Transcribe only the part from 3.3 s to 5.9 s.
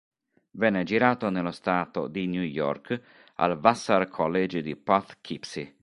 al Vassar College di Poughkeepsie.